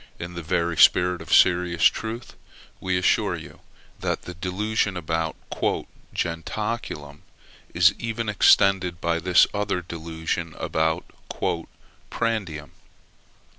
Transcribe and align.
In 0.17 0.33
the 0.33 0.41
very 0.41 0.77
spirit 0.77 1.21
of 1.21 1.31
serious 1.31 1.83
truth, 1.83 2.35
we 2.79 2.97
assure 2.97 3.35
you, 3.35 3.59
that 3.99 4.23
the 4.23 4.33
delusion 4.33 4.97
about 4.97 5.35
"jentaculum" 6.11 7.19
is 7.75 7.93
even 7.99 8.27
exceeded 8.27 8.99
by 8.99 9.19
this 9.19 9.45
other 9.53 9.83
delusion 9.83 10.55
about 10.57 11.05
"prandium." 12.09 12.71